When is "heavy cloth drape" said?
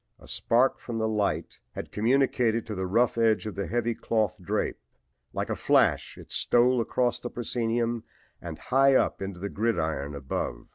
3.67-4.79